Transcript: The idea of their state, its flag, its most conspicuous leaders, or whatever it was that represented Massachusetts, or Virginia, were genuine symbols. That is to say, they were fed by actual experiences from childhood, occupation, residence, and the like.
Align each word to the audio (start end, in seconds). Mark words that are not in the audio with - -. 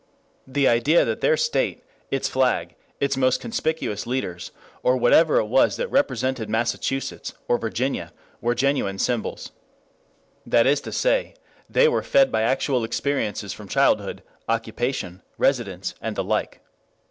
The 0.47 0.67
idea 0.67 1.07
of 1.07 1.19
their 1.19 1.37
state, 1.37 1.83
its 2.09 2.27
flag, 2.27 2.73
its 2.99 3.15
most 3.15 3.39
conspicuous 3.39 4.07
leaders, 4.07 4.49
or 4.81 4.97
whatever 4.97 5.37
it 5.37 5.45
was 5.45 5.75
that 5.75 5.89
represented 5.91 6.49
Massachusetts, 6.49 7.35
or 7.47 7.59
Virginia, 7.59 8.11
were 8.41 8.55
genuine 8.55 8.97
symbols. 8.97 9.51
That 10.43 10.65
is 10.65 10.81
to 10.81 10.91
say, 10.91 11.35
they 11.69 11.87
were 11.87 12.01
fed 12.01 12.31
by 12.31 12.41
actual 12.41 12.83
experiences 12.83 13.53
from 13.53 13.67
childhood, 13.67 14.23
occupation, 14.49 15.21
residence, 15.37 15.93
and 16.01 16.15
the 16.15 16.23
like. 16.23 16.61